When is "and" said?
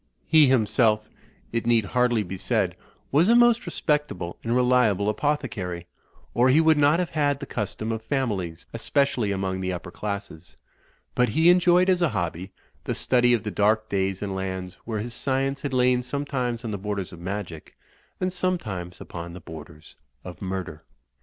4.43-4.55, 14.23-14.33, 18.19-18.33